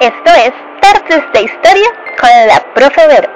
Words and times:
Esto 0.00 0.30
es 0.30 0.52
Terces 0.80 1.22
de 1.34 1.42
Historia 1.42 1.90
con 2.18 2.30
la 2.46 2.72
Profe 2.72 3.06
Vero. 3.06 3.28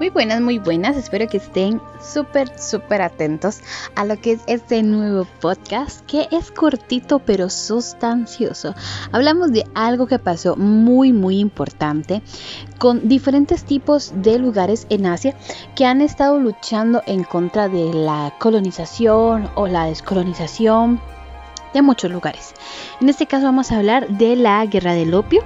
Muy 0.00 0.10
buenas, 0.10 0.40
muy 0.40 0.58
buenas. 0.58 0.96
Espero 0.96 1.28
que 1.28 1.36
estén 1.36 1.80
súper, 2.02 2.58
súper 2.58 3.02
atentos 3.02 3.60
a 3.94 4.04
lo 4.04 4.20
que 4.20 4.32
es 4.32 4.40
este 4.48 4.82
nuevo 4.82 5.28
podcast 5.40 6.04
que 6.06 6.26
es 6.32 6.50
cortito 6.50 7.20
pero 7.20 7.48
sustancioso. 7.48 8.74
Hablamos 9.12 9.52
de 9.52 9.64
algo 9.76 10.08
que 10.08 10.18
pasó 10.18 10.56
muy, 10.56 11.12
muy 11.12 11.38
importante 11.38 12.20
con 12.78 13.06
diferentes 13.06 13.62
tipos 13.62 14.12
de 14.16 14.40
lugares 14.40 14.88
en 14.90 15.06
Asia 15.06 15.36
que 15.76 15.86
han 15.86 16.00
estado 16.00 16.40
luchando 16.40 17.00
en 17.06 17.22
contra 17.22 17.68
de 17.68 17.94
la 17.94 18.34
colonización 18.40 19.48
o 19.54 19.68
la 19.68 19.86
descolonización 19.86 21.00
de 21.74 21.82
muchos 21.82 22.10
lugares. 22.10 22.54
En 23.00 23.08
este 23.10 23.26
caso 23.26 23.44
vamos 23.44 23.70
a 23.70 23.76
hablar 23.76 24.08
de 24.08 24.36
la 24.36 24.64
guerra 24.64 24.94
del 24.94 25.12
opio, 25.12 25.42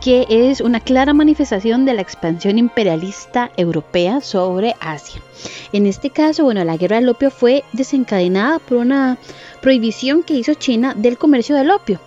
que 0.00 0.26
es 0.28 0.60
una 0.60 0.80
clara 0.80 1.14
manifestación 1.14 1.84
de 1.84 1.94
la 1.94 2.02
expansión 2.02 2.58
imperialista 2.58 3.50
europea 3.56 4.20
sobre 4.20 4.74
Asia. 4.80 5.22
En 5.72 5.86
este 5.86 6.10
caso, 6.10 6.44
bueno, 6.44 6.64
la 6.64 6.76
guerra 6.76 6.96
del 6.96 7.08
opio 7.08 7.30
fue 7.30 7.64
desencadenada 7.72 8.58
por 8.58 8.78
una 8.78 9.18
prohibición 9.62 10.22
que 10.22 10.34
hizo 10.34 10.54
China 10.54 10.94
del 10.94 11.16
comercio 11.16 11.54
del 11.54 11.70
opio. 11.70 12.00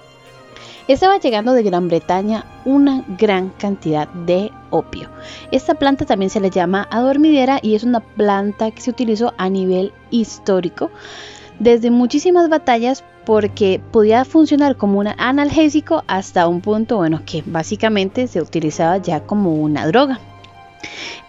Estaba 0.88 1.18
llegando 1.18 1.54
de 1.54 1.64
Gran 1.64 1.88
Bretaña 1.88 2.46
una 2.66 3.06
gran 3.08 3.52
cantidad 3.52 4.10
de 4.10 4.52
opio. 4.70 5.10
Esta 5.52 5.76
planta 5.76 6.06
también 6.06 6.30
se 6.30 6.42
le 6.42 6.50
llama 6.50 6.88
adormidera 6.92 7.60
y 7.62 7.76
es 7.76 7.84
una 7.84 8.02
planta 8.02 8.70
que 8.72 8.82
se 8.82 8.90
utilizó 8.90 9.34
a 9.38 9.50
nivel 9.50 9.94
histórico 10.10 10.92
desde 11.60 11.90
muchísimas 11.90 12.50
batallas 12.50 13.06
porque 13.26 13.82
podía 13.92 14.26
funcionar 14.26 14.78
como 14.78 15.00
un 15.00 15.08
analgésico 15.08 16.04
hasta 16.08 16.48
un 16.48 16.62
punto, 16.62 16.98
bueno, 16.98 17.22
que 17.26 17.44
básicamente 17.46 18.28
se 18.28 18.42
utilizaba 18.42 18.98
ya 18.98 19.22
como 19.22 19.54
una 19.56 19.88
droga. 19.88 20.20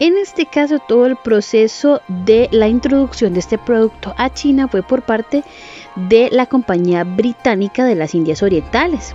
En 0.00 0.16
este 0.16 0.46
caso, 0.46 0.80
todo 0.80 1.06
el 1.06 1.16
proceso 1.16 2.00
de 2.08 2.48
la 2.50 2.66
introducción 2.66 3.34
de 3.34 3.40
este 3.40 3.58
producto 3.58 4.14
a 4.18 4.32
China 4.32 4.66
fue 4.66 4.82
por 4.82 5.02
parte 5.02 5.44
de 5.94 6.28
la 6.32 6.46
compañía 6.46 7.04
británica 7.04 7.84
de 7.84 7.94
las 7.94 8.14
Indias 8.14 8.42
Orientales 8.42 9.14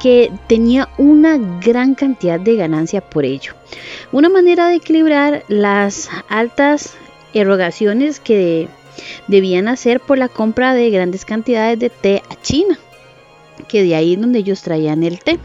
que 0.00 0.32
tenía 0.48 0.88
una 0.98 1.38
gran 1.38 1.94
cantidad 1.94 2.40
de 2.40 2.56
ganancia 2.56 3.00
por 3.00 3.24
ello. 3.24 3.54
Una 4.10 4.28
manera 4.28 4.66
de 4.68 4.76
equilibrar 4.76 5.44
las 5.46 6.10
altas 6.28 6.94
erogaciones 7.34 8.18
que 8.18 8.68
debían 9.28 9.68
hacer 9.68 10.00
por 10.00 10.18
la 10.18 10.28
compra 10.28 10.74
de 10.74 10.90
grandes 10.90 11.24
cantidades 11.24 11.78
de 11.78 11.90
té 11.90 12.22
a 12.30 12.40
China, 12.40 12.78
que 13.68 13.82
de 13.82 13.94
ahí 13.94 14.14
es 14.14 14.20
donde 14.20 14.40
ellos 14.40 14.62
traían 14.62 15.02
el 15.02 15.18
té. 15.20 15.38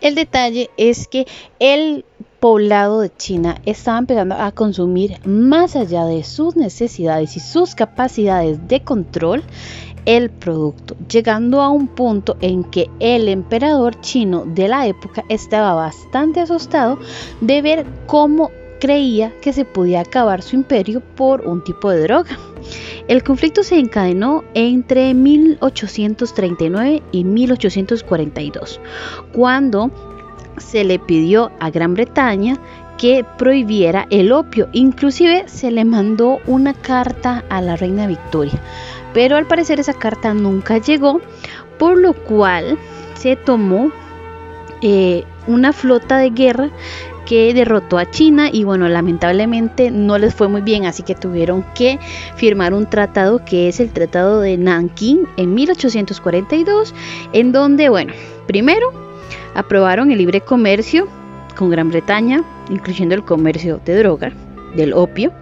El 0.00 0.14
detalle 0.14 0.70
es 0.76 1.08
que 1.08 1.26
el 1.58 2.04
poblado 2.40 3.00
de 3.00 3.10
China 3.16 3.56
estaba 3.64 3.98
empezando 3.98 4.34
a 4.34 4.52
consumir 4.52 5.18
más 5.26 5.76
allá 5.76 6.04
de 6.04 6.24
sus 6.24 6.56
necesidades 6.56 7.36
y 7.36 7.40
sus 7.40 7.74
capacidades 7.74 8.68
de 8.68 8.82
control 8.82 9.42
el 10.04 10.28
producto, 10.28 10.96
llegando 11.08 11.62
a 11.62 11.70
un 11.70 11.86
punto 11.86 12.36
en 12.40 12.64
que 12.64 12.90
el 13.00 13.28
emperador 13.28 13.98
chino 14.02 14.44
de 14.44 14.68
la 14.68 14.86
época 14.86 15.24
estaba 15.30 15.72
bastante 15.72 16.40
asustado 16.40 16.98
de 17.40 17.62
ver 17.62 17.86
cómo 18.06 18.50
creía 18.80 19.32
que 19.40 19.52
se 19.52 19.64
podía 19.64 20.00
acabar 20.00 20.42
su 20.42 20.56
imperio 20.56 21.00
por 21.00 21.42
un 21.42 21.62
tipo 21.62 21.90
de 21.90 22.02
droga. 22.02 22.38
El 23.08 23.22
conflicto 23.22 23.62
se 23.62 23.78
encadenó 23.78 24.44
entre 24.54 25.12
1839 25.14 27.02
y 27.12 27.24
1842, 27.24 28.80
cuando 29.32 29.90
se 30.56 30.84
le 30.84 30.98
pidió 30.98 31.50
a 31.60 31.70
Gran 31.70 31.94
Bretaña 31.94 32.58
que 32.98 33.24
prohibiera 33.36 34.06
el 34.10 34.32
opio. 34.32 34.68
Inclusive 34.72 35.44
se 35.46 35.70
le 35.70 35.84
mandó 35.84 36.38
una 36.46 36.74
carta 36.74 37.44
a 37.48 37.60
la 37.60 37.76
reina 37.76 38.06
Victoria, 38.06 38.60
pero 39.12 39.36
al 39.36 39.46
parecer 39.46 39.80
esa 39.80 39.94
carta 39.94 40.32
nunca 40.32 40.78
llegó, 40.78 41.20
por 41.78 41.98
lo 41.98 42.12
cual 42.12 42.78
se 43.14 43.36
tomó 43.36 43.90
eh, 44.80 45.24
una 45.46 45.72
flota 45.72 46.18
de 46.18 46.30
guerra 46.30 46.70
que 47.26 47.54
derrotó 47.54 47.98
a 47.98 48.10
China 48.10 48.48
y 48.52 48.64
bueno, 48.64 48.88
lamentablemente 48.88 49.90
no 49.90 50.18
les 50.18 50.34
fue 50.34 50.48
muy 50.48 50.60
bien, 50.60 50.86
así 50.86 51.02
que 51.02 51.14
tuvieron 51.14 51.64
que 51.74 51.98
firmar 52.36 52.74
un 52.74 52.86
tratado 52.86 53.44
que 53.44 53.68
es 53.68 53.80
el 53.80 53.90
Tratado 53.90 54.40
de 54.40 54.56
Nanking 54.56 55.26
en 55.36 55.54
1842, 55.54 56.94
en 57.32 57.52
donde, 57.52 57.88
bueno, 57.88 58.12
primero 58.46 58.92
aprobaron 59.54 60.10
el 60.10 60.18
libre 60.18 60.40
comercio 60.40 61.08
con 61.56 61.70
Gran 61.70 61.90
Bretaña, 61.90 62.42
incluyendo 62.70 63.14
el 63.14 63.24
comercio 63.24 63.80
de 63.84 63.96
droga, 63.98 64.32
del 64.76 64.92
opio. 64.92 65.32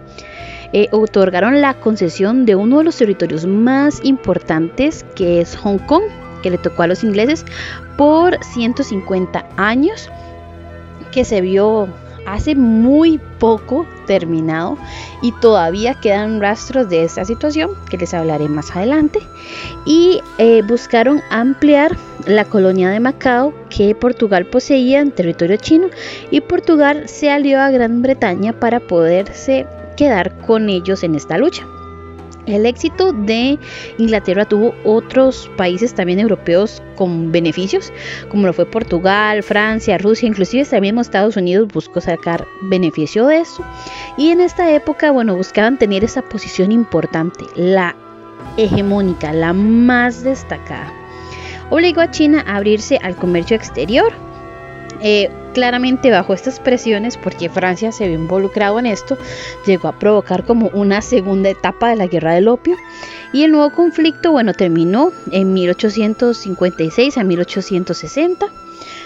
Eh, 0.75 0.87
otorgaron 0.91 1.61
la 1.61 1.75
concesión 1.75 2.45
de 2.45 2.55
uno 2.55 2.79
de 2.79 2.85
los 2.85 2.97
territorios 2.97 3.45
más 3.45 4.03
importantes, 4.03 5.05
que 5.15 5.39
es 5.39 5.55
Hong 5.57 5.77
Kong, 5.77 6.03
que 6.41 6.49
le 6.49 6.57
tocó 6.57 6.83
a 6.83 6.87
los 6.87 7.03
ingleses 7.03 7.45
por 7.95 8.43
150 8.43 9.45
años 9.55 10.09
que 11.13 11.25
se 11.25 11.41
vio 11.41 11.87
hace 12.25 12.55
muy 12.55 13.19
poco 13.39 13.85
terminado 14.07 14.77
y 15.21 15.31
todavía 15.39 15.93
quedan 15.95 16.39
rastros 16.41 16.89
de 16.89 17.03
esta 17.03 17.25
situación 17.25 17.71
que 17.89 17.97
les 17.97 18.13
hablaré 18.13 18.47
más 18.47 18.75
adelante 18.75 19.19
y 19.85 20.21
eh, 20.37 20.61
buscaron 20.67 21.21
ampliar 21.29 21.95
la 22.25 22.45
colonia 22.45 22.89
de 22.89 22.99
Macao 22.99 23.53
que 23.69 23.95
Portugal 23.95 24.45
poseía 24.45 25.01
en 25.01 25.11
territorio 25.11 25.57
chino 25.57 25.87
y 26.31 26.41
Portugal 26.41 27.07
se 27.07 27.29
alió 27.29 27.59
a 27.59 27.71
Gran 27.71 28.01
Bretaña 28.01 28.53
para 28.53 28.79
poderse 28.79 29.67
quedar 29.97 30.37
con 30.39 30.69
ellos 30.69 31.03
en 31.03 31.15
esta 31.15 31.37
lucha. 31.37 31.67
El 32.45 32.65
éxito 32.65 33.13
de 33.13 33.57
Inglaterra 33.97 34.45
tuvo 34.45 34.75
otros 34.83 35.49
países 35.55 35.93
también 35.93 36.19
europeos 36.19 36.81
con 36.95 37.31
beneficios, 37.31 37.93
como 38.29 38.47
lo 38.47 38.53
fue 38.53 38.65
Portugal, 38.65 39.43
Francia, 39.43 39.97
Rusia, 39.97 40.27
inclusive 40.27 40.65
también 40.65 40.97
Estados 40.99 41.37
Unidos 41.37 41.69
buscó 41.73 42.01
sacar 42.01 42.45
beneficio 42.63 43.27
de 43.27 43.39
eso. 43.39 43.63
Y 44.17 44.29
en 44.29 44.41
esta 44.41 44.71
época, 44.71 45.11
bueno, 45.11 45.35
buscaban 45.35 45.77
tener 45.77 46.03
esa 46.03 46.21
posición 46.21 46.71
importante, 46.71 47.45
la 47.55 47.95
hegemónica, 48.57 49.31
la 49.31 49.53
más 49.53 50.23
destacada. 50.23 50.91
Obligó 51.69 52.01
a 52.01 52.11
China 52.11 52.43
a 52.45 52.57
abrirse 52.57 52.99
al 53.01 53.15
comercio 53.15 53.55
exterior. 53.55 54.11
Eh, 55.01 55.29
claramente 55.53 56.11
bajo 56.11 56.33
estas 56.33 56.59
presiones, 56.59 57.17
porque 57.17 57.49
Francia 57.49 57.91
se 57.91 58.07
vio 58.07 58.17
involucrado 58.17 58.79
en 58.79 58.85
esto, 58.85 59.17
llegó 59.65 59.87
a 59.87 59.99
provocar 59.99 60.43
como 60.43 60.67
una 60.69 61.01
segunda 61.01 61.49
etapa 61.49 61.89
de 61.89 61.95
la 61.95 62.07
guerra 62.07 62.33
del 62.33 62.47
opio. 62.47 62.75
Y 63.31 63.43
el 63.43 63.51
nuevo 63.51 63.73
conflicto, 63.73 64.31
bueno, 64.31 64.53
terminó 64.53 65.11
en 65.31 65.53
1856 65.53 67.17
a 67.17 67.23
1860 67.23 68.47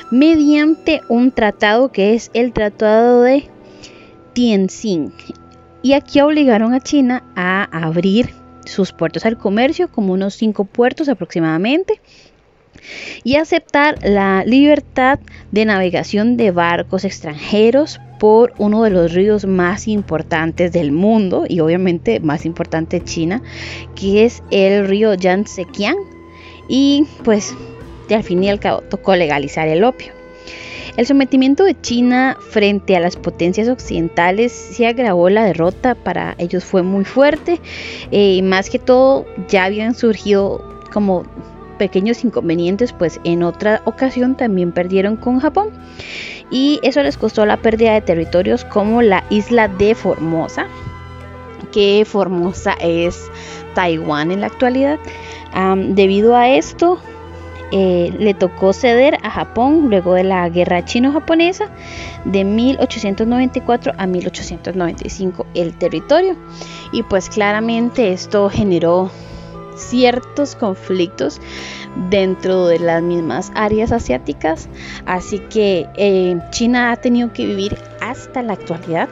mediante 0.09 1.01
un 1.09 1.31
tratado 1.31 1.91
que 1.91 2.13
es 2.13 2.31
el 2.33 2.53
Tratado 2.53 3.21
de 3.21 3.49
Tianjin. 4.33 5.13
Y 5.81 5.93
aquí 5.93 6.21
obligaron 6.21 6.73
a 6.73 6.79
China 6.79 7.23
a 7.35 7.63
abrir 7.85 8.33
sus 8.65 8.91
puertos 8.91 9.25
al 9.25 9.37
comercio, 9.37 9.89
como 9.89 10.13
unos 10.13 10.35
cinco 10.35 10.65
puertos 10.65 11.09
aproximadamente, 11.09 12.01
y 13.23 13.35
aceptar 13.35 13.97
la 14.03 14.43
libertad 14.45 15.19
de 15.51 15.65
navegación 15.65 16.37
de 16.37 16.51
barcos 16.51 17.03
extranjeros 17.03 17.99
por 18.19 18.53
uno 18.57 18.83
de 18.83 18.89
los 18.89 19.13
ríos 19.13 19.45
más 19.45 19.87
importantes 19.87 20.71
del 20.71 20.91
mundo 20.91 21.45
y 21.47 21.59
obviamente 21.59 22.19
más 22.19 22.45
importante 22.45 23.03
China, 23.03 23.41
que 23.95 24.25
es 24.25 24.43
el 24.51 24.87
río 24.87 25.13
Yangtze-Kiang. 25.13 25.97
Y 26.67 27.05
pues 27.23 27.55
al 28.09 28.23
fin 28.23 28.43
y 28.43 28.49
al 28.49 28.59
cabo 28.59 28.81
tocó 28.81 29.15
legalizar 29.15 29.67
el 29.67 29.83
opio. 29.83 30.13
El 30.97 31.05
sometimiento 31.05 31.63
de 31.63 31.79
China 31.79 32.37
frente 32.49 32.95
a 32.95 32.99
las 32.99 33.17
potencias 33.17 33.67
occidentales 33.69 34.51
se 34.51 34.87
agravó 34.87 35.29
la 35.29 35.45
derrota, 35.45 35.93
para 35.93 36.33
ellos 36.39 36.63
fue 36.63 36.81
muy 36.81 37.05
fuerte 37.05 37.61
eh, 38.09 38.33
y 38.33 38.41
más 38.41 38.71
que 38.71 38.79
todo 38.79 39.27
ya 39.47 39.65
habían 39.65 39.93
surgido 39.93 40.81
como 40.91 41.23
pequeños 41.77 42.23
inconvenientes, 42.23 42.93
pues 42.93 43.19
en 43.23 43.43
otra 43.43 43.81
ocasión 43.85 44.35
también 44.35 44.71
perdieron 44.71 45.15
con 45.15 45.39
Japón 45.39 45.69
y 46.49 46.79
eso 46.83 47.01
les 47.03 47.17
costó 47.17 47.45
la 47.45 47.57
pérdida 47.57 47.93
de 47.93 48.01
territorios 48.01 48.65
como 48.65 49.01
la 49.01 49.23
isla 49.29 49.67
de 49.67 49.95
Formosa, 49.95 50.67
que 51.71 52.03
Formosa 52.05 52.73
es 52.79 53.29
Taiwán 53.75 54.31
en 54.31 54.41
la 54.41 54.47
actualidad. 54.47 54.99
debido 55.93 56.35
a 56.35 56.49
esto, 56.49 56.99
eh, 57.71 58.15
le 58.17 58.33
tocó 58.33 58.71
ceder 58.71 59.17
a 59.23 59.29
Japón 59.29 59.89
luego 59.89 60.13
de 60.13 60.23
la 60.23 60.47
guerra 60.47 60.85
chino-japonesa 60.85 61.69
de 62.23 62.45
1894 62.45 63.93
a 63.97 64.07
1895 64.07 65.45
el 65.53 65.77
territorio 65.77 66.37
y 66.93 67.03
pues 67.03 67.29
claramente 67.29 68.13
esto 68.13 68.49
generó 68.49 69.11
ciertos 69.77 70.55
conflictos 70.55 71.39
dentro 72.09 72.67
de 72.67 72.79
las 72.79 73.01
mismas 73.01 73.51
áreas 73.55 73.91
asiáticas. 73.91 74.67
Así 75.05 75.39
que 75.39 75.87
eh, 75.95 76.39
China 76.51 76.91
ha 76.91 76.97
tenido 76.97 77.31
que 77.33 77.45
vivir 77.45 77.77
hasta 78.01 78.41
la 78.41 78.53
actualidad 78.53 79.09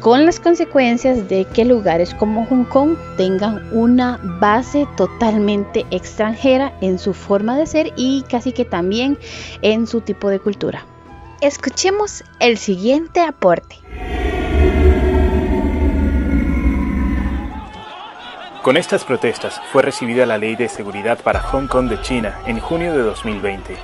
con 0.00 0.26
las 0.26 0.40
consecuencias 0.40 1.28
de 1.28 1.44
que 1.46 1.64
lugares 1.64 2.14
como 2.14 2.46
Hong 2.46 2.64
Kong 2.64 2.96
tengan 3.16 3.66
una 3.72 4.20
base 4.40 4.86
totalmente 4.96 5.86
extranjera 5.90 6.72
en 6.80 6.98
su 6.98 7.14
forma 7.14 7.56
de 7.56 7.66
ser 7.66 7.92
y 7.96 8.22
casi 8.22 8.52
que 8.52 8.64
también 8.64 9.18
en 9.62 9.86
su 9.86 10.00
tipo 10.00 10.28
de 10.28 10.38
cultura. 10.38 10.84
Escuchemos 11.40 12.24
el 12.40 12.56
siguiente 12.56 13.20
aporte. 13.20 13.76
Con 18.66 18.76
estas 18.76 19.04
protestas 19.04 19.62
fue 19.70 19.84
recibida 19.84 20.26
la 20.26 20.38
Ley 20.38 20.56
de 20.56 20.68
Seguridad 20.68 21.20
para 21.22 21.38
Hong 21.40 21.68
Kong 21.68 21.88
de 21.88 22.00
China 22.00 22.40
en 22.46 22.58
junio 22.58 22.92
de 22.92 22.98
2020. 22.98 23.76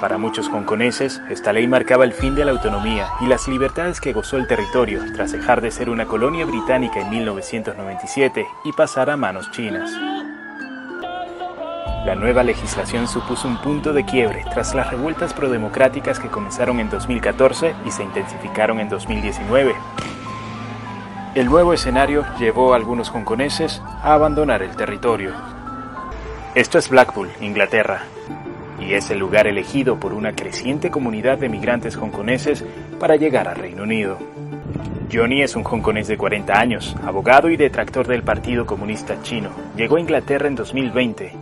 Para 0.00 0.16
muchos 0.16 0.48
hongkoneses, 0.48 1.20
esta 1.28 1.52
ley 1.52 1.68
marcaba 1.68 2.04
el 2.04 2.14
fin 2.14 2.34
de 2.34 2.46
la 2.46 2.52
autonomía 2.52 3.08
y 3.20 3.26
las 3.26 3.46
libertades 3.46 4.00
que 4.00 4.14
gozó 4.14 4.38
el 4.38 4.46
territorio 4.46 5.02
tras 5.14 5.32
dejar 5.32 5.60
de 5.60 5.70
ser 5.70 5.90
una 5.90 6.06
colonia 6.06 6.46
británica 6.46 7.00
en 7.00 7.10
1997 7.10 8.46
y 8.64 8.72
pasar 8.72 9.10
a 9.10 9.18
manos 9.18 9.50
chinas. 9.50 9.92
La 12.04 12.16
nueva 12.16 12.42
legislación 12.42 13.06
supuso 13.06 13.46
un 13.46 13.58
punto 13.58 13.92
de 13.92 14.04
quiebre 14.04 14.44
tras 14.52 14.74
las 14.74 14.90
revueltas 14.90 15.32
prodemocráticas 15.32 16.18
que 16.18 16.26
comenzaron 16.26 16.80
en 16.80 16.90
2014 16.90 17.76
y 17.86 17.92
se 17.92 18.02
intensificaron 18.02 18.80
en 18.80 18.88
2019. 18.88 19.72
El 21.36 21.46
nuevo 21.46 21.72
escenario 21.72 22.26
llevó 22.40 22.72
a 22.72 22.76
algunos 22.76 23.08
hongkoneses 23.10 23.80
a 23.86 24.14
abandonar 24.14 24.62
el 24.62 24.74
territorio. 24.74 25.32
Esto 26.56 26.76
es 26.78 26.88
Blackpool, 26.88 27.30
Inglaterra, 27.40 28.02
y 28.80 28.94
es 28.94 29.08
el 29.12 29.20
lugar 29.20 29.46
elegido 29.46 30.00
por 30.00 30.12
una 30.12 30.32
creciente 30.32 30.90
comunidad 30.90 31.38
de 31.38 31.48
migrantes 31.48 31.96
hongkoneses 31.96 32.64
para 32.98 33.14
llegar 33.14 33.46
al 33.46 33.56
Reino 33.56 33.84
Unido. 33.84 34.18
Johnny 35.12 35.42
es 35.42 35.54
un 35.54 35.62
hongkonés 35.62 36.08
de 36.08 36.16
40 36.16 36.58
años, 36.58 36.96
abogado 37.06 37.48
y 37.48 37.56
detractor 37.56 38.08
del 38.08 38.24
Partido 38.24 38.66
Comunista 38.66 39.22
Chino. 39.22 39.50
Llegó 39.76 39.96
a 39.96 40.00
Inglaterra 40.00 40.48
en 40.48 40.56
2020 40.56 41.41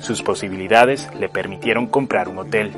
sus 0.00 0.22
posibilidades 0.22 1.08
le 1.18 1.28
permitieron 1.28 1.86
comprar 1.86 2.28
un 2.28 2.38
hotel. 2.38 2.72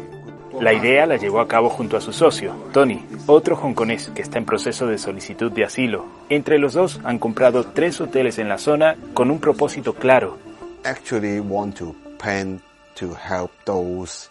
La 0.61 0.75
idea 0.75 1.07
la 1.07 1.17
llevó 1.17 1.41
a 1.41 1.49
cabo 1.49 1.71
junto 1.71 1.97
a 1.97 2.01
su 2.01 2.13
socio, 2.13 2.55
Tony, 2.73 3.05
otro 3.27 3.57
hongkonés 3.57 4.11
que 4.15 4.23
está 4.23 4.39
en 4.39 4.45
proceso 4.45 4.87
de 4.87 4.99
solicitud 4.99 5.51
de 5.51 5.65
asilo. 5.65 6.05
Entre 6.29 6.59
los 6.59 6.75
dos 6.75 7.01
han 7.05 7.19
comprado 7.19 7.65
tres 7.65 8.01
hoteles 8.01 8.39
en 8.39 8.49
la 8.49 8.59
zona 8.59 8.97
con 9.15 9.31
un 9.31 9.41
propósito 9.41 9.95
claro. 9.95 10.39
Actually 10.85 11.41
want 11.41 11.77
to 11.79 11.95
to 12.95 13.15
help 13.15 13.51
those 13.65 14.29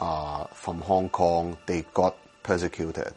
uh, 0.00 0.44
from 0.52 0.80
Hong 0.80 1.08
Kong 1.08 1.56
they 1.66 1.84
got 1.94 2.16
persecuted. 2.42 3.12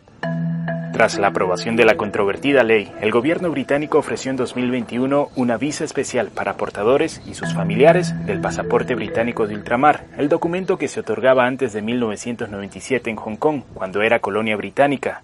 Tras 1.02 1.18
la 1.18 1.30
aprobación 1.30 1.76
de 1.76 1.84
la 1.84 1.98
controvertida 1.98 2.62
ley, 2.62 2.92
el 3.02 3.10
gobierno 3.10 3.50
británico 3.50 3.98
ofreció 3.98 4.30
en 4.30 4.38
2021 4.38 5.30
una 5.36 5.58
visa 5.58 5.84
especial 5.84 6.30
para 6.30 6.58
portadores 6.58 7.24
y 7.26 7.34
sus 7.34 7.56
familiares 7.56 8.14
del 8.28 8.40
pasaporte 8.40 8.94
británico 8.94 9.48
de 9.48 9.56
ultramar, 9.56 10.04
el 10.20 10.30
documento 10.30 10.78
que 10.78 10.88
se 10.88 11.00
otorgaba 11.00 11.48
antes 11.48 11.74
de 11.74 11.82
1997 11.82 13.10
en 13.10 13.16
Hong 13.16 13.36
Kong, 13.36 13.64
cuando 13.74 14.04
era 14.04 14.20
colonia 14.20 14.56
británica. 14.56 15.24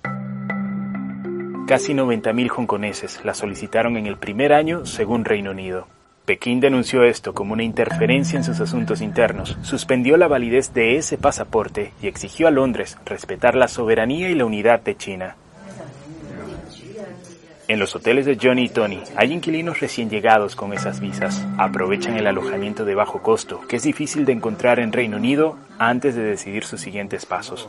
Casi 1.67 1.93
90.000 1.93 2.49
hongkoneses 2.57 3.23
la 3.23 3.35
solicitaron 3.35 3.97
en 3.97 4.07
el 4.07 4.17
primer 4.17 4.53
año, 4.53 4.83
según 4.87 5.25
Reino 5.25 5.51
Unido. 5.51 5.85
Pekín 6.25 6.59
denunció 6.59 7.03
esto 7.03 7.35
como 7.35 7.53
una 7.53 7.61
interferencia 7.61 8.37
en 8.37 8.43
sus 8.43 8.59
asuntos 8.61 8.99
internos, 8.99 9.55
suspendió 9.61 10.17
la 10.17 10.27
validez 10.27 10.73
de 10.73 10.97
ese 10.97 11.19
pasaporte 11.19 11.93
y 12.01 12.07
exigió 12.07 12.47
a 12.47 12.51
Londres 12.51 12.97
respetar 13.05 13.53
la 13.53 13.67
soberanía 13.67 14.31
y 14.31 14.33
la 14.33 14.45
unidad 14.45 14.81
de 14.81 14.97
China. 14.97 15.35
En 17.69 17.79
los 17.79 17.93
hoteles 17.97 18.25
de 18.25 18.37
Johnny 18.41 18.65
y 18.65 18.69
Tony 18.69 19.03
hay 19.17 19.33
inquilinos 19.33 19.81
recién 19.81 20.09
llegados 20.09 20.55
con 20.55 20.71
esas 20.71 21.01
visas. 21.01 21.45
Aprovechan 21.57 22.15
el 22.15 22.25
alojamiento 22.25 22.85
de 22.85 22.95
bajo 22.95 23.21
costo, 23.21 23.59
que 23.67 23.75
es 23.75 23.83
difícil 23.83 24.23
de 24.23 24.31
encontrar 24.31 24.79
en 24.79 24.93
Reino 24.93 25.17
Unido 25.17 25.57
antes 25.77 26.15
de 26.15 26.23
decidir 26.23 26.63
sus 26.63 26.79
siguientes 26.79 27.25
pasos. 27.25 27.67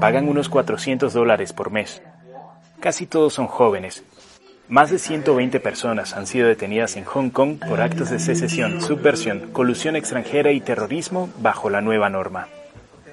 Pagan 0.00 0.28
unos 0.28 0.48
400 0.48 1.12
dólares 1.12 1.52
por 1.52 1.70
mes. 1.70 2.02
Casi 2.80 3.06
todos 3.06 3.32
son 3.32 3.46
jóvenes. 3.46 4.02
Más 4.68 4.90
de 4.90 4.98
120 4.98 5.60
personas 5.60 6.14
han 6.14 6.26
sido 6.26 6.48
detenidas 6.48 6.96
en 6.96 7.04
Hong 7.04 7.30
Kong 7.30 7.58
por 7.60 7.80
actos 7.80 8.10
de 8.10 8.18
secesión, 8.18 8.80
subversión, 8.80 9.52
colusión 9.52 9.94
extranjera 9.94 10.50
y 10.50 10.60
terrorismo 10.60 11.28
bajo 11.38 11.70
la 11.70 11.80
nueva 11.80 12.10
norma. 12.10 12.48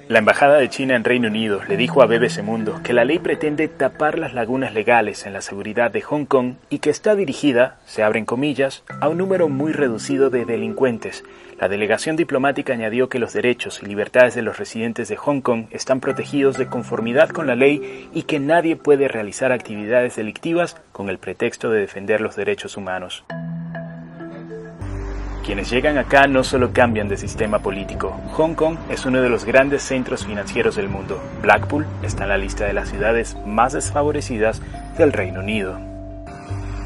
La 0.08 0.20
Embajada 0.20 0.56
de 0.56 0.70
China 0.70 0.96
en 0.96 1.04
Reino 1.04 1.28
Unido 1.28 1.60
le 1.68 1.76
dijo 1.76 2.00
a 2.00 2.06
BBC 2.06 2.42
Mundo 2.42 2.80
que 2.82 2.94
la 2.94 3.04
ley 3.04 3.18
pretende 3.18 3.68
tapar 3.68 4.18
las 4.18 4.32
lagunas 4.32 4.72
legales 4.72 5.26
en 5.26 5.34
la 5.34 5.42
seguridad 5.42 5.90
de 5.90 6.00
Hong 6.00 6.24
Kong 6.24 6.54
y 6.70 6.78
que 6.78 6.88
está 6.88 7.14
dirigida, 7.14 7.76
se 7.84 8.02
abren 8.02 8.24
comillas, 8.24 8.84
a 9.02 9.10
un 9.10 9.18
número 9.18 9.50
muy 9.50 9.72
reducido 9.72 10.30
de 10.30 10.46
delincuentes. 10.46 11.24
La 11.60 11.68
delegación 11.68 12.16
diplomática 12.16 12.72
añadió 12.72 13.10
que 13.10 13.18
los 13.18 13.34
derechos 13.34 13.82
y 13.82 13.86
libertades 13.86 14.34
de 14.34 14.40
los 14.40 14.56
residentes 14.56 15.08
de 15.08 15.16
Hong 15.16 15.42
Kong 15.42 15.66
están 15.72 16.00
protegidos 16.00 16.56
de 16.56 16.68
conformidad 16.68 17.28
con 17.28 17.46
la 17.46 17.54
ley 17.54 18.08
y 18.14 18.22
que 18.22 18.40
nadie 18.40 18.76
puede 18.76 19.08
realizar 19.08 19.52
actividades 19.52 20.16
delictivas 20.16 20.80
con 20.90 21.10
el 21.10 21.18
pretexto 21.18 21.68
de 21.68 21.80
defender 21.80 22.22
los 22.22 22.34
derechos 22.34 22.78
humanos. 22.78 23.24
Quienes 25.48 25.70
llegan 25.70 25.96
acá 25.96 26.26
no 26.26 26.44
solo 26.44 26.74
cambian 26.74 27.08
de 27.08 27.16
sistema 27.16 27.60
político. 27.60 28.10
Hong 28.32 28.52
Kong 28.52 28.76
es 28.90 29.06
uno 29.06 29.22
de 29.22 29.30
los 29.30 29.46
grandes 29.46 29.82
centros 29.82 30.26
financieros 30.26 30.76
del 30.76 30.90
mundo. 30.90 31.18
Blackpool 31.40 31.86
está 32.02 32.24
en 32.24 32.28
la 32.28 32.36
lista 32.36 32.66
de 32.66 32.74
las 32.74 32.90
ciudades 32.90 33.34
más 33.46 33.72
desfavorecidas 33.72 34.60
del 34.98 35.10
Reino 35.10 35.40
Unido. 35.40 35.80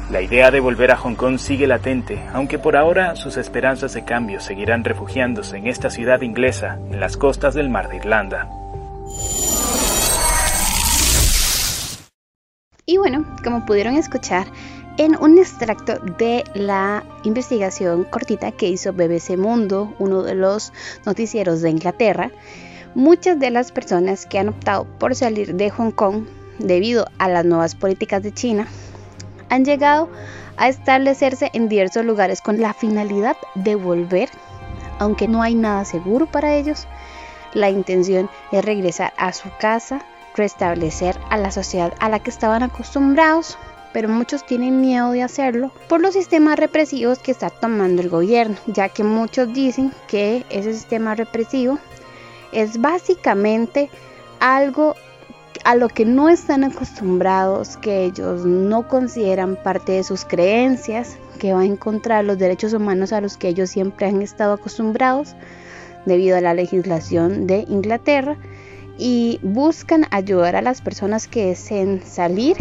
La 0.09 0.21
idea 0.21 0.49
de 0.49 0.61
volver 0.61 0.91
a 0.91 0.95
Hong 0.95 1.15
Kong 1.15 1.39
sigue 1.39 1.67
latente, 1.67 2.23
aunque 2.31 2.57
por 2.57 2.77
ahora 2.77 3.17
sus 3.17 3.35
esperanzas 3.35 3.93
de 3.95 4.05
cambio 4.05 4.39
seguirán 4.39 4.85
refugiándose 4.85 5.57
en 5.57 5.67
esta 5.67 5.89
ciudad 5.89 6.21
inglesa, 6.21 6.79
en 6.89 7.01
las 7.01 7.17
costas 7.17 7.55
del 7.55 7.67
mar 7.67 7.89
de 7.89 7.97
Irlanda. 7.97 8.47
Y 12.85 12.95
bueno, 12.95 13.25
como 13.43 13.65
pudieron 13.65 13.95
escuchar, 13.95 14.47
en 14.97 15.15
un 15.19 15.37
extracto 15.39 15.97
de 16.19 16.43
la 16.53 17.03
investigación 17.23 18.03
cortita 18.03 18.51
que 18.51 18.69
hizo 18.69 18.93
BBC 18.93 19.37
Mundo, 19.37 19.93
uno 19.97 20.21
de 20.21 20.35
los 20.35 20.71
noticieros 21.05 21.61
de 21.61 21.71
Inglaterra, 21.71 22.31
muchas 22.93 23.39
de 23.39 23.49
las 23.49 23.71
personas 23.71 24.25
que 24.25 24.37
han 24.37 24.49
optado 24.49 24.85
por 24.99 25.15
salir 25.15 25.55
de 25.55 25.71
Hong 25.71 25.91
Kong 25.91 26.25
debido 26.59 27.07
a 27.17 27.27
las 27.27 27.43
nuevas 27.43 27.73
políticas 27.73 28.21
de 28.21 28.33
China 28.33 28.67
han 29.49 29.65
llegado 29.65 30.09
a 30.57 30.69
establecerse 30.69 31.49
en 31.53 31.69
diversos 31.69 32.05
lugares 32.05 32.41
con 32.41 32.61
la 32.61 32.73
finalidad 32.73 33.37
de 33.55 33.75
volver, 33.75 34.29
aunque 34.99 35.27
no 35.27 35.41
hay 35.41 35.55
nada 35.55 35.85
seguro 35.85 36.27
para 36.27 36.55
ellos. 36.55 36.87
La 37.53 37.69
intención 37.69 38.29
es 38.51 38.63
regresar 38.63 39.13
a 39.17 39.33
su 39.33 39.49
casa, 39.59 40.03
restablecer 40.35 41.19
a 41.29 41.37
la 41.37 41.51
sociedad 41.51 41.93
a 41.99 42.09
la 42.09 42.19
que 42.19 42.29
estaban 42.29 42.63
acostumbrados 42.63 43.57
pero 43.93 44.09
muchos 44.09 44.45
tienen 44.45 44.81
miedo 44.81 45.11
de 45.11 45.23
hacerlo 45.23 45.71
por 45.87 46.01
los 46.01 46.13
sistemas 46.15 46.57
represivos 46.57 47.19
que 47.19 47.31
está 47.31 47.49
tomando 47.49 48.01
el 48.01 48.09
gobierno, 48.09 48.57
ya 48.65 48.89
que 48.89 49.03
muchos 49.03 49.53
dicen 49.53 49.93
que 50.07 50.43
ese 50.49 50.73
sistema 50.73 51.15
represivo 51.15 51.77
es 52.51 52.81
básicamente 52.81 53.89
algo 54.39 54.95
a 55.63 55.75
lo 55.75 55.87
que 55.87 56.05
no 56.05 56.27
están 56.27 56.63
acostumbrados, 56.63 57.77
que 57.77 58.03
ellos 58.05 58.45
no 58.45 58.87
consideran 58.87 59.55
parte 59.55 59.93
de 59.93 60.03
sus 60.03 60.25
creencias, 60.25 61.17
que 61.39 61.53
va 61.53 61.61
a 61.61 61.65
encontrar 61.65 62.25
los 62.25 62.37
derechos 62.37 62.73
humanos 62.73 63.13
a 63.13 63.21
los 63.21 63.37
que 63.37 63.49
ellos 63.49 63.69
siempre 63.69 64.07
han 64.07 64.21
estado 64.21 64.53
acostumbrados 64.53 65.35
debido 66.05 66.35
a 66.35 66.41
la 66.41 66.53
legislación 66.53 67.47
de 67.47 67.65
Inglaterra 67.69 68.37
y 68.97 69.39
buscan 69.41 70.05
ayudar 70.11 70.55
a 70.55 70.61
las 70.61 70.81
personas 70.81 71.27
que 71.27 71.47
deseen 71.47 72.01
salir 72.05 72.57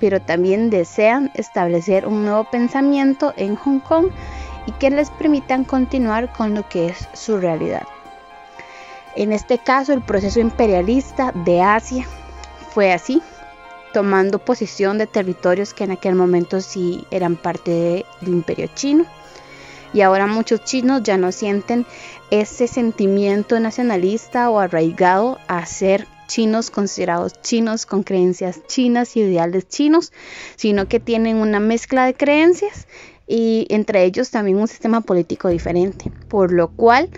pero 0.00 0.20
también 0.20 0.70
desean 0.70 1.30
establecer 1.34 2.06
un 2.06 2.24
nuevo 2.24 2.44
pensamiento 2.44 3.32
en 3.36 3.56
Hong 3.56 3.80
Kong 3.80 4.06
y 4.66 4.72
que 4.72 4.90
les 4.90 5.10
permitan 5.10 5.64
continuar 5.64 6.32
con 6.32 6.54
lo 6.54 6.68
que 6.68 6.86
es 6.86 7.08
su 7.12 7.38
realidad. 7.38 7.84
En 9.16 9.32
este 9.32 9.58
caso, 9.58 9.92
el 9.92 10.02
proceso 10.02 10.40
imperialista 10.40 11.32
de 11.32 11.62
Asia 11.62 12.06
fue 12.70 12.92
así, 12.92 13.22
tomando 13.92 14.40
posición 14.40 14.98
de 14.98 15.06
territorios 15.06 15.72
que 15.72 15.84
en 15.84 15.92
aquel 15.92 16.16
momento 16.16 16.60
sí 16.60 17.06
eran 17.12 17.36
parte 17.36 18.04
del 18.20 18.32
imperio 18.32 18.68
chino. 18.74 19.04
Y 19.92 20.00
ahora 20.00 20.26
muchos 20.26 20.64
chinos 20.64 21.04
ya 21.04 21.16
no 21.16 21.30
sienten 21.30 21.86
ese 22.32 22.66
sentimiento 22.66 23.60
nacionalista 23.60 24.50
o 24.50 24.58
arraigado 24.58 25.38
a 25.46 25.64
ser 25.66 26.08
chinos 26.26 26.70
considerados 26.70 27.40
chinos 27.42 27.86
con 27.86 28.02
creencias 28.02 28.66
chinas 28.66 29.16
y 29.16 29.20
ideales 29.20 29.68
chinos, 29.68 30.12
sino 30.56 30.88
que 30.88 31.00
tienen 31.00 31.36
una 31.36 31.60
mezcla 31.60 32.06
de 32.06 32.14
creencias 32.14 32.86
y 33.26 33.66
entre 33.70 34.04
ellos 34.04 34.30
también 34.30 34.58
un 34.58 34.68
sistema 34.68 35.00
político 35.00 35.48
diferente, 35.48 36.10
por 36.28 36.52
lo 36.52 36.68
cual 36.68 37.08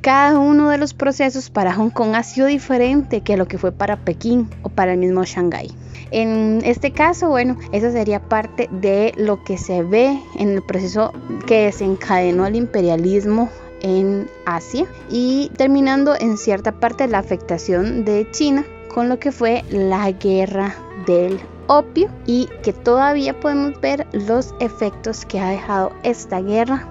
cada 0.00 0.38
uno 0.38 0.68
de 0.68 0.76
los 0.76 0.92
procesos 0.92 1.48
para 1.48 1.72
Hong 1.72 1.88
Kong 1.88 2.14
ha 2.14 2.22
sido 2.22 2.46
diferente 2.46 3.22
que 3.22 3.38
lo 3.38 3.48
que 3.48 3.56
fue 3.56 3.72
para 3.72 4.04
Pekín 4.04 4.50
o 4.62 4.68
para 4.68 4.92
el 4.92 4.98
mismo 4.98 5.24
Shanghái. 5.24 5.70
En 6.10 6.60
este 6.64 6.92
caso, 6.92 7.30
bueno, 7.30 7.58
eso 7.72 7.90
sería 7.90 8.20
parte 8.20 8.68
de 8.70 9.14
lo 9.16 9.42
que 9.42 9.56
se 9.56 9.82
ve 9.82 10.20
en 10.38 10.50
el 10.50 10.62
proceso 10.62 11.12
que 11.46 11.64
desencadenó 11.64 12.46
el 12.46 12.54
imperialismo 12.54 13.48
en 13.84 14.28
Asia 14.46 14.86
y 15.10 15.50
terminando 15.56 16.16
en 16.18 16.38
cierta 16.38 16.72
parte 16.72 17.06
la 17.06 17.18
afectación 17.18 18.04
de 18.04 18.26
China 18.32 18.64
con 18.92 19.08
lo 19.08 19.18
que 19.18 19.30
fue 19.30 19.62
la 19.70 20.10
guerra 20.10 20.74
del 21.06 21.38
opio 21.66 22.08
y 22.26 22.48
que 22.62 22.72
todavía 22.72 23.38
podemos 23.38 23.78
ver 23.80 24.06
los 24.12 24.54
efectos 24.58 25.24
que 25.26 25.38
ha 25.38 25.50
dejado 25.50 25.92
esta 26.02 26.40
guerra 26.40 26.88